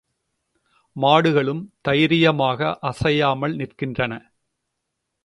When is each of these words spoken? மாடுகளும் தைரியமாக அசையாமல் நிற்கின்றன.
மாடுகளும் 0.95 1.61
தைரியமாக 1.81 2.77
அசையாமல் 2.81 3.55
நிற்கின்றன. 3.55 4.13